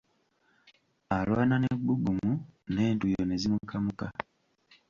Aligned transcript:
Alwana 1.17 1.55
n'ebbugumu 1.59 2.33
n'entuuyo 2.71 3.21
ne 3.25 3.35
zimukamuka. 3.41 4.07